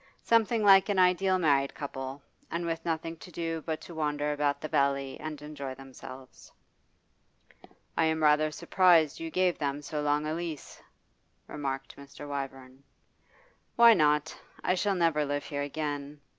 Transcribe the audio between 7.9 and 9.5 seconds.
'I am rather surprised you